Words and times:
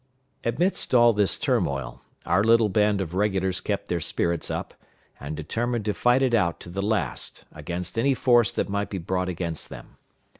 Amidst 0.43 0.95
all 0.95 1.13
this 1.13 1.37
turmoil, 1.37 2.01
our 2.25 2.43
little 2.43 2.69
band 2.69 3.01
of 3.01 3.13
regulars 3.13 3.61
kept 3.61 3.87
their 3.87 3.99
spirits 3.99 4.49
up, 4.49 4.73
and 5.19 5.37
determined 5.37 5.85
to 5.85 5.93
fight 5.93 6.23
it 6.23 6.33
out 6.33 6.59
to 6.61 6.71
the 6.71 6.81
last 6.81 7.45
against 7.51 7.99
any 7.99 8.15
force 8.15 8.51
that 8.51 8.67
might 8.67 8.89
be 8.89 8.97
brought 8.97 9.29
against 9.29 9.69
them. 9.69 9.97